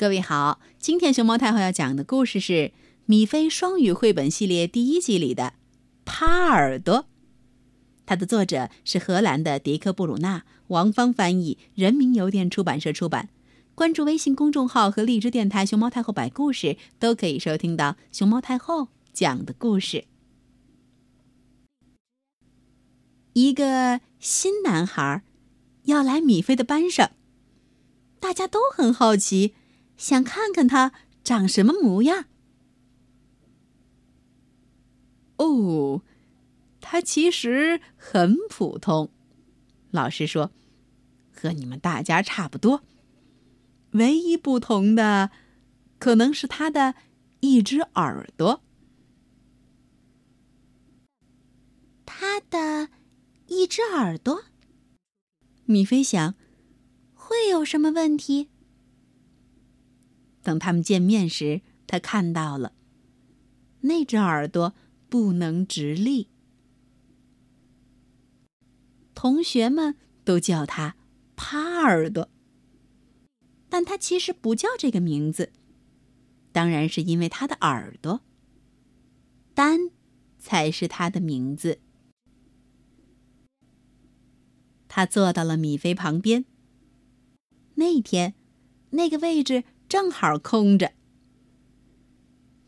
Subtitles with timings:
[0.00, 2.52] 各位好，今天熊猫太后要讲的故事是
[3.04, 5.42] 《米菲双语绘本系列》第一集里的
[6.06, 7.00] 《趴耳朵》。
[8.06, 13.28] 它的作者是荷兰的迪克·布鲁纳，王芳翻译，人民邮电出版社出版。
[13.74, 20.06] 关注微信公众号和荔枝电台“熊猫太后摆故事”，都可以收听到熊猫太后讲的故事。
[23.34, 25.22] 一个新男孩
[25.82, 27.10] 要来米菲的班上，
[28.18, 29.52] 大家都很好奇。
[30.00, 32.24] 想看看他长什么模样？
[35.36, 36.02] 哦，
[36.80, 39.10] 他其实很普通。
[39.90, 40.52] 老师说，
[41.30, 42.82] 和你们大家差不多。
[43.90, 45.30] 唯一不同的，
[45.98, 46.94] 可能是他的
[47.40, 48.62] 一只耳朵。
[52.06, 52.88] 他的
[53.48, 54.44] 一只耳朵？
[55.66, 56.34] 米菲想，
[57.12, 58.48] 会有什么问题？
[60.50, 62.72] 等他们见面时，他看到了
[63.82, 64.74] 那只耳朵
[65.08, 66.26] 不能直立。
[69.14, 70.96] 同学们都叫他
[71.36, 72.28] “趴耳朵”，
[73.70, 75.52] 但他其实不叫这个名字，
[76.50, 78.22] 当然是因为他的耳朵。
[79.54, 79.92] 丹
[80.40, 81.78] 才是他的名字。
[84.88, 86.44] 他坐到了米菲旁边。
[87.76, 88.34] 那天，
[88.90, 89.62] 那个位置。
[89.90, 90.92] 正好空着。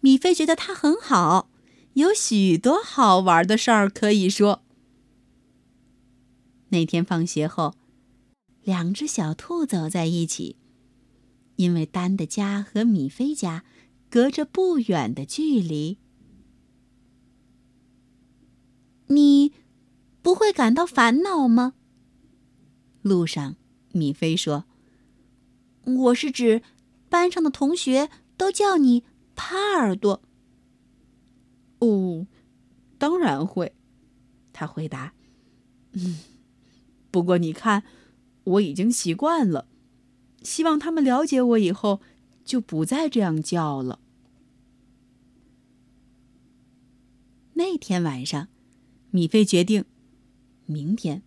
[0.01, 1.49] 米菲觉得他很好，
[1.93, 4.65] 有许多好玩的事儿可以说。
[6.71, 7.77] 那天放学后，
[8.65, 10.57] 两只小兔走在一起，
[11.55, 13.65] 因为丹的家和米菲家
[14.11, 15.99] 隔着不远的距离。
[19.07, 19.53] 你
[20.23, 21.75] 不会感到烦恼吗？
[23.03, 23.55] 路上，
[23.93, 24.65] 米菲说
[26.09, 26.63] ：“我是指。”
[27.13, 29.05] 班上的同学都叫你
[29.37, 30.23] “趴耳朵”。
[31.81, 32.27] 哦，
[32.97, 33.75] 当然会，
[34.51, 35.13] 他回答。
[35.93, 36.21] 嗯，
[37.11, 37.83] 不过你看，
[38.45, 39.69] 我已经习惯了。
[40.43, 42.01] 希望他们了解我以后，
[42.47, 44.01] 就不再这样叫了。
[47.53, 48.49] 那天晚上，
[49.11, 49.85] 米菲决定，
[50.65, 51.23] 明天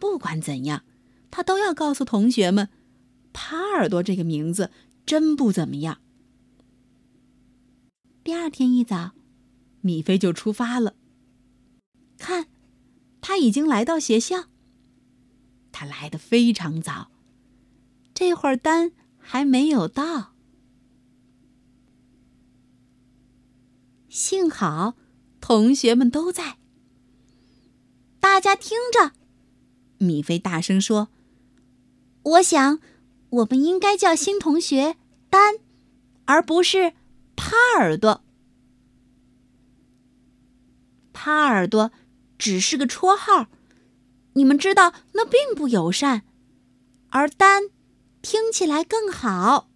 [0.00, 0.82] 不管怎样，
[1.30, 2.68] 他都要告诉同学们
[3.32, 4.72] ，“趴耳朵”这个名字。
[5.08, 6.02] 真不怎么样。
[8.22, 9.12] 第二天一早，
[9.80, 10.94] 米菲就出发了。
[12.18, 12.46] 看，
[13.22, 14.50] 他已经来到学校。
[15.72, 17.10] 他来的非常早，
[18.12, 20.34] 这会儿单还没有到。
[24.10, 24.94] 幸好
[25.40, 26.58] 同学们都在。
[28.20, 29.12] 大家听着，
[29.96, 31.08] 米菲大声说
[32.36, 32.78] ：“我想。”
[33.30, 34.96] 我们应该叫新同学
[35.28, 35.56] 丹，
[36.24, 36.94] 而不是
[37.36, 38.22] 趴耳朵。
[41.12, 41.90] 趴耳朵
[42.38, 43.48] 只是个绰号，
[44.34, 46.22] 你们知道那并不友善，
[47.10, 47.64] 而丹
[48.22, 49.68] 听起来更好。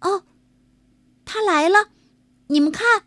[0.00, 0.24] 哦，
[1.24, 1.88] 他来了，
[2.46, 3.04] 你们看，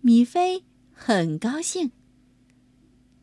[0.00, 1.90] 米菲很高兴。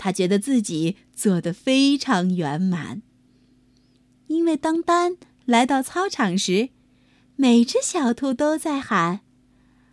[0.06, 3.02] 他觉得自己做得非常圆满，
[4.28, 6.70] 因为当丹来到操场时，
[7.36, 9.22] 每只小兔都在喊：“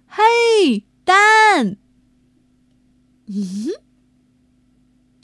[0.06, 1.78] 嘿，丹！”
[3.24, 3.70] 嗯。